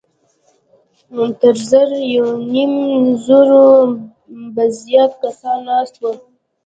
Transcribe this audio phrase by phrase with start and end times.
[1.39, 2.73] تر زر يونيم
[3.25, 3.65] زرو
[4.53, 6.11] به زيات کسان ناست وو.